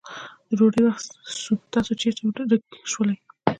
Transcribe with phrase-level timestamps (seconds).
[0.47, 1.07] د ډوډی وخت
[1.41, 3.15] سو تاسو چیري ورک سولې.